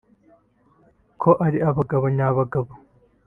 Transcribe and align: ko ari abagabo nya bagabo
ko 1.21 1.29
ari 1.45 1.59
abagabo 1.69 2.05
nya 2.15 2.29
bagabo 2.37 2.71